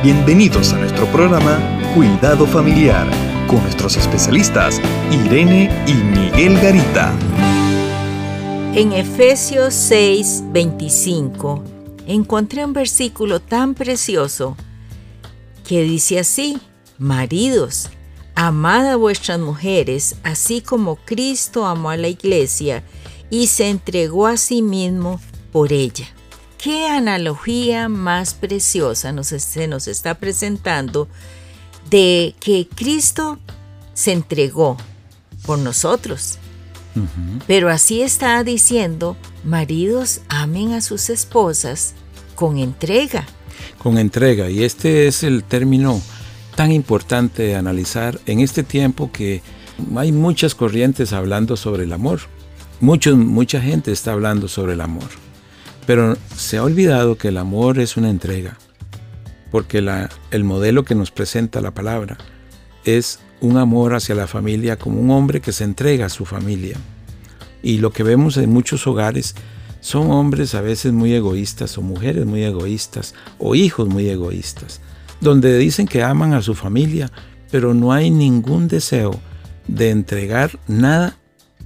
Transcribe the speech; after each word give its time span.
Bienvenidos 0.00 0.72
a 0.74 0.78
nuestro 0.78 1.06
programa 1.06 1.58
Cuidado 1.92 2.46
Familiar 2.46 3.04
con 3.48 3.60
nuestros 3.64 3.96
especialistas 3.96 4.80
Irene 5.10 5.68
y 5.88 5.94
Miguel 5.94 6.54
Garita. 6.60 7.12
En 8.76 8.92
Efesios 8.92 9.74
6, 9.74 10.44
25 10.52 11.64
encontré 12.06 12.64
un 12.64 12.74
versículo 12.74 13.40
tan 13.40 13.74
precioso 13.74 14.56
que 15.66 15.82
dice 15.82 16.20
así, 16.20 16.58
maridos, 16.96 17.90
amad 18.36 18.86
a 18.86 18.94
vuestras 18.94 19.40
mujeres, 19.40 20.14
así 20.22 20.60
como 20.60 20.94
Cristo 20.94 21.66
amó 21.66 21.90
a 21.90 21.96
la 21.96 22.06
iglesia 22.06 22.84
y 23.30 23.48
se 23.48 23.68
entregó 23.68 24.28
a 24.28 24.36
sí 24.36 24.62
mismo 24.62 25.20
por 25.50 25.72
ella. 25.72 26.06
¿Qué 26.58 26.88
analogía 26.88 27.88
más 27.88 28.34
preciosa 28.34 29.12
nos, 29.12 29.28
se 29.28 29.68
nos 29.68 29.86
está 29.86 30.14
presentando 30.14 31.06
de 31.88 32.34
que 32.40 32.68
Cristo 32.74 33.38
se 33.94 34.12
entregó 34.12 34.76
por 35.46 35.60
nosotros? 35.60 36.38
Pero 37.46 37.70
así 37.70 38.02
está 38.02 38.42
diciendo, 38.42 39.16
maridos 39.44 40.20
amen 40.28 40.72
a 40.72 40.80
sus 40.80 41.10
esposas 41.10 41.94
con 42.34 42.58
entrega. 42.58 43.24
Con 43.80 43.96
entrega, 43.96 44.50
y 44.50 44.64
este 44.64 45.06
es 45.06 45.22
el 45.22 45.44
término 45.44 46.02
tan 46.56 46.72
importante 46.72 47.44
de 47.44 47.54
analizar 47.54 48.18
en 48.26 48.40
este 48.40 48.64
tiempo 48.64 49.12
que 49.12 49.42
hay 49.94 50.10
muchas 50.10 50.56
corrientes 50.56 51.12
hablando 51.12 51.56
sobre 51.56 51.84
el 51.84 51.92
amor. 51.92 52.18
mucha 52.80 53.60
gente 53.60 53.92
está 53.92 54.12
hablando 54.12 54.48
sobre 54.48 54.72
el 54.72 54.80
amor. 54.80 55.27
Pero 55.88 56.18
se 56.36 56.58
ha 56.58 56.64
olvidado 56.64 57.16
que 57.16 57.28
el 57.28 57.38
amor 57.38 57.78
es 57.78 57.96
una 57.96 58.10
entrega. 58.10 58.58
Porque 59.50 59.78
el 60.30 60.44
modelo 60.44 60.84
que 60.84 60.94
nos 60.94 61.10
presenta 61.10 61.62
la 61.62 61.72
palabra 61.72 62.18
es 62.84 63.20
un 63.40 63.56
amor 63.56 63.94
hacia 63.94 64.14
la 64.14 64.26
familia 64.26 64.76
como 64.76 65.00
un 65.00 65.10
hombre 65.10 65.40
que 65.40 65.50
se 65.50 65.64
entrega 65.64 66.04
a 66.04 66.10
su 66.10 66.26
familia. 66.26 66.76
Y 67.62 67.78
lo 67.78 67.90
que 67.90 68.02
vemos 68.02 68.36
en 68.36 68.50
muchos 68.50 68.86
hogares 68.86 69.34
son 69.80 70.10
hombres 70.10 70.54
a 70.54 70.60
veces 70.60 70.92
muy 70.92 71.14
egoístas 71.14 71.78
o 71.78 71.80
mujeres 71.80 72.26
muy 72.26 72.42
egoístas 72.42 73.14
o 73.38 73.54
hijos 73.54 73.88
muy 73.88 74.10
egoístas, 74.10 74.82
donde 75.22 75.56
dicen 75.56 75.88
que 75.88 76.02
aman 76.02 76.34
a 76.34 76.42
su 76.42 76.54
familia, 76.54 77.10
pero 77.50 77.72
no 77.72 77.94
hay 77.94 78.10
ningún 78.10 78.68
deseo 78.68 79.18
de 79.66 79.88
entregar 79.88 80.58
nada 80.68 81.16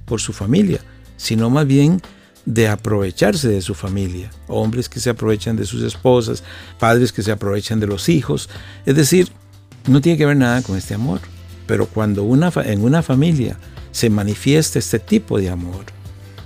por 0.05 0.21
su 0.21 0.31
familia, 0.31 0.79
sino 1.17 1.49
más 1.49 1.67
bien 1.67 2.01
de 2.45 2.67
aprovecharse 2.67 3.47
de 3.47 3.61
su 3.61 3.73
familia. 3.73 4.31
Hombres 4.47 4.89
que 4.89 4.99
se 4.99 5.09
aprovechan 5.09 5.55
de 5.55 5.65
sus 5.65 5.81
esposas, 5.83 6.43
padres 6.79 7.11
que 7.11 7.23
se 7.23 7.31
aprovechan 7.31 7.79
de 7.79 7.87
los 7.87 8.09
hijos. 8.09 8.49
Es 8.85 8.95
decir, 8.95 9.29
no 9.87 10.01
tiene 10.01 10.17
que 10.17 10.25
ver 10.25 10.37
nada 10.37 10.61
con 10.61 10.77
este 10.77 10.93
amor. 10.93 11.21
Pero 11.65 11.87
cuando 11.87 12.23
una, 12.23 12.51
en 12.65 12.83
una 12.83 13.01
familia 13.01 13.57
se 13.91 14.09
manifiesta 14.09 14.79
este 14.79 14.99
tipo 14.99 15.39
de 15.39 15.49
amor, 15.49 15.85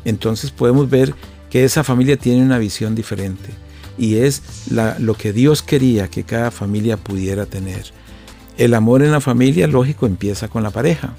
entonces 0.06 0.52
podemos 0.52 0.90
ver 0.90 1.16
que 1.50 1.64
esa 1.64 1.84
familia 1.84 2.18
tiene 2.18 2.44
una 2.44 2.59
visión 2.59 2.94
diferente. 2.94 3.50
Y 3.98 4.18
es 4.18 4.44
lo 5.00 5.16
que 5.16 5.34
Dios 5.34 5.64
quería 5.64 6.08
que 6.08 6.23
cada 6.23 6.52
familia 6.52 6.98
pudiera 6.98 7.48
tener. 7.48 7.86
El 8.58 8.75
amor 8.75 9.02
en 9.02 9.12
la 9.12 9.22
familia, 9.22 9.68
lógico, 9.68 10.06
empieza 10.06 10.48
con 10.48 10.62
la 10.62 10.70
pareja. 10.70 11.14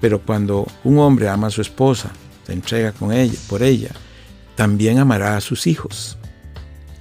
Pero 0.00 0.20
cuando 0.20 0.66
un 0.82 0.98
hombre 0.98 1.28
ama 1.28 1.46
a 1.46 1.50
su 1.50 1.60
esposa, 1.60 2.10
se 2.44 2.52
entrega 2.52 2.92
con 2.92 3.12
ella, 3.12 3.38
por 3.48 3.62
ella, 3.62 3.90
también 4.56 4.98
amará 4.98 5.36
a 5.36 5.40
sus 5.40 5.66
hijos. 5.66 6.18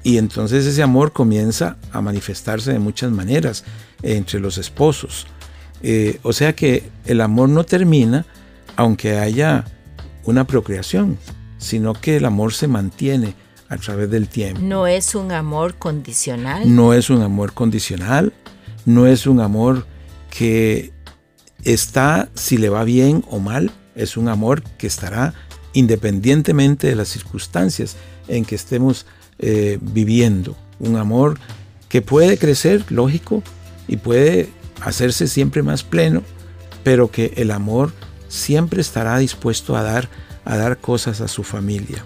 Y 0.03 0.17
entonces 0.17 0.65
ese 0.65 0.83
amor 0.83 1.13
comienza 1.13 1.77
a 1.91 2.01
manifestarse 2.01 2.73
de 2.73 2.79
muchas 2.79 3.11
maneras 3.11 3.63
entre 4.01 4.39
los 4.39 4.57
esposos. 4.57 5.27
Eh, 5.81 6.19
o 6.23 6.33
sea 6.33 6.53
que 6.53 6.89
el 7.05 7.21
amor 7.21 7.49
no 7.49 7.63
termina 7.63 8.25
aunque 8.75 9.17
haya 9.17 9.65
una 10.25 10.45
procreación, 10.45 11.17
sino 11.57 11.93
que 11.93 12.17
el 12.17 12.25
amor 12.25 12.53
se 12.53 12.67
mantiene 12.67 13.35
a 13.69 13.77
través 13.77 14.09
del 14.09 14.27
tiempo. 14.27 14.61
No 14.61 14.87
es 14.87 15.15
un 15.15 15.31
amor 15.31 15.75
condicional. 15.75 16.75
No 16.75 16.93
es 16.93 17.09
un 17.09 17.21
amor 17.21 17.53
condicional, 17.53 18.33
no 18.85 19.07
es 19.07 19.25
un 19.27 19.39
amor 19.39 19.85
que 20.29 20.91
está 21.63 22.29
si 22.33 22.57
le 22.57 22.69
va 22.69 22.83
bien 22.83 23.23
o 23.29 23.39
mal, 23.39 23.71
es 23.95 24.17
un 24.17 24.27
amor 24.27 24.63
que 24.77 24.87
estará 24.87 25.33
independientemente 25.73 26.87
de 26.87 26.95
las 26.95 27.09
circunstancias 27.09 27.95
en 28.27 28.45
que 28.45 28.55
estemos 28.55 29.05
eh, 29.39 29.79
viviendo. 29.81 30.55
Un 30.79 30.95
amor 30.95 31.39
que 31.89 32.01
puede 32.01 32.37
crecer, 32.37 32.83
lógico, 32.89 33.43
y 33.87 33.97
puede 33.97 34.49
hacerse 34.81 35.27
siempre 35.27 35.63
más 35.63 35.83
pleno, 35.83 36.23
pero 36.83 37.11
que 37.11 37.33
el 37.37 37.51
amor 37.51 37.91
siempre 38.27 38.81
estará 38.81 39.17
dispuesto 39.17 39.75
a 39.75 39.83
dar, 39.83 40.09
a 40.45 40.57
dar 40.57 40.77
cosas 40.77 41.21
a 41.21 41.27
su 41.27 41.43
familia. 41.43 42.03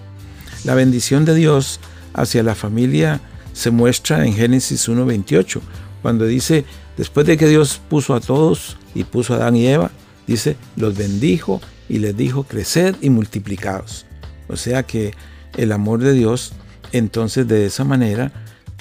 La 0.63 0.75
bendición 0.75 1.25
de 1.25 1.35
Dios 1.35 1.79
hacia 2.13 2.43
la 2.43 2.55
familia 2.55 3.21
se 3.53 3.71
muestra 3.71 4.25
en 4.25 4.33
Génesis 4.33 4.87
1.28, 4.89 5.61
cuando 6.01 6.25
dice, 6.25 6.65
después 6.95 7.25
de 7.25 7.37
que 7.37 7.47
Dios 7.47 7.81
puso 7.89 8.13
a 8.13 8.19
todos 8.19 8.77
y 8.93 9.03
puso 9.03 9.33
a 9.33 9.37
Adán 9.37 9.55
y 9.55 9.67
Eva, 9.67 9.91
dice, 10.27 10.57
los 10.75 10.95
bendijo 10.95 11.61
y 11.89 11.99
les 11.99 12.15
dijo, 12.15 12.43
creced 12.43 12.95
y 13.01 13.09
multiplicados. 13.09 14.05
O 14.47 14.55
sea 14.55 14.83
que 14.83 15.13
el 15.55 15.71
amor 15.71 15.99
de 15.99 16.13
Dios, 16.13 16.53
entonces 16.91 17.47
de 17.47 17.65
esa 17.65 17.83
manera, 17.83 18.31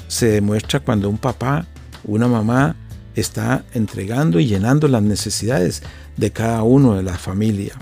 se 0.08 0.26
demuestra 0.28 0.80
cuando 0.80 1.08
un 1.08 1.18
papá, 1.18 1.66
una 2.04 2.28
mamá, 2.28 2.76
está 3.14 3.64
entregando 3.72 4.38
y 4.40 4.46
llenando 4.46 4.88
las 4.88 5.02
necesidades 5.02 5.82
de 6.16 6.30
cada 6.30 6.62
uno 6.62 6.94
de 6.94 7.02
la 7.02 7.16
familia. 7.16 7.74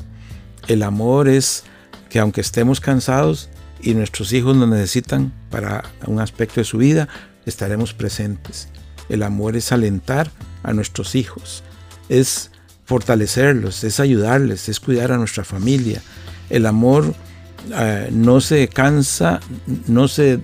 El 0.68 0.82
amor 0.82 1.28
es 1.28 1.64
que 2.08 2.20
aunque 2.20 2.40
estemos 2.40 2.80
cansados 2.80 3.48
y 3.82 3.94
nuestros 3.94 4.32
hijos 4.32 4.56
nos 4.56 4.68
necesitan 4.68 5.32
para 5.50 5.84
un 6.06 6.20
aspecto 6.20 6.60
de 6.60 6.64
su 6.64 6.78
vida, 6.78 7.08
estaremos 7.44 7.92
presentes. 7.92 8.68
El 9.08 9.22
amor 9.22 9.56
es 9.56 9.72
alentar 9.72 10.30
a 10.62 10.72
nuestros 10.72 11.14
hijos, 11.14 11.62
es 12.08 12.50
fortalecerlos, 12.84 13.84
es 13.84 14.00
ayudarles, 14.00 14.68
es 14.68 14.80
cuidar 14.80 15.12
a 15.12 15.16
nuestra 15.16 15.44
familia. 15.44 16.02
El 16.50 16.66
amor 16.66 17.14
eh, 17.72 18.08
no 18.12 18.40
se 18.40 18.68
cansa, 18.68 19.40
no 19.86 20.08
se 20.08 20.40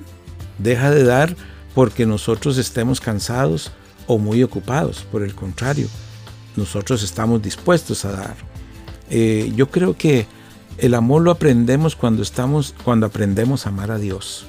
deja 0.58 0.90
de 0.90 1.04
dar 1.04 1.36
porque 1.74 2.06
nosotros 2.06 2.58
estemos 2.58 3.00
cansados 3.00 3.72
o 4.06 4.18
muy 4.18 4.42
ocupados. 4.42 5.06
Por 5.10 5.22
el 5.22 5.34
contrario, 5.34 5.88
nosotros 6.56 7.02
estamos 7.02 7.42
dispuestos 7.42 8.04
a 8.04 8.12
dar. 8.12 8.36
Eh, 9.10 9.52
yo 9.54 9.70
creo 9.70 9.96
que 9.96 10.26
el 10.78 10.94
amor 10.94 11.22
lo 11.22 11.30
aprendemos 11.30 11.94
cuando 11.94 12.22
estamos, 12.22 12.74
cuando 12.84 13.06
aprendemos 13.06 13.66
a 13.66 13.68
amar 13.68 13.90
a 13.90 13.98
Dios. 13.98 14.46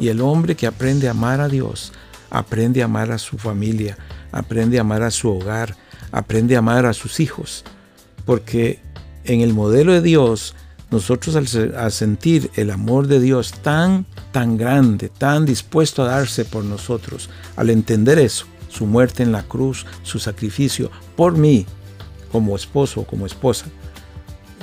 Y 0.00 0.08
el 0.08 0.20
hombre 0.20 0.54
que 0.54 0.66
aprende 0.66 1.08
a 1.08 1.10
amar 1.10 1.40
a 1.40 1.48
Dios, 1.48 1.92
aprende 2.30 2.82
a 2.82 2.86
amar 2.86 3.10
a 3.12 3.18
su 3.18 3.36
familia, 3.38 3.98
aprende 4.32 4.78
a 4.78 4.82
amar 4.82 5.02
a 5.02 5.10
su 5.10 5.30
hogar, 5.30 5.76
aprende 6.12 6.56
a 6.56 6.60
amar 6.60 6.86
a 6.86 6.92
sus 6.92 7.20
hijos. 7.20 7.64
Porque 8.24 8.80
en 9.24 9.40
el 9.40 9.54
modelo 9.54 9.92
de 9.92 10.02
Dios, 10.02 10.54
nosotros 10.90 11.36
al, 11.36 11.92
sentir 11.92 12.50
el 12.54 12.70
amor 12.70 13.06
de 13.06 13.20
Dios 13.20 13.52
tan, 13.62 14.06
tan 14.32 14.56
grande, 14.56 15.08
tan 15.08 15.44
dispuesto 15.44 16.02
a 16.02 16.08
darse 16.08 16.44
por 16.44 16.64
nosotros, 16.64 17.28
al 17.56 17.70
entender 17.70 18.18
eso, 18.18 18.46
su 18.68 18.86
muerte 18.86 19.22
en 19.22 19.32
la 19.32 19.42
cruz, 19.42 19.86
su 20.02 20.18
sacrificio 20.18 20.90
por 21.16 21.36
mí, 21.36 21.66
como 22.32 22.56
esposo 22.56 23.00
o 23.00 23.06
como 23.06 23.26
esposa, 23.26 23.66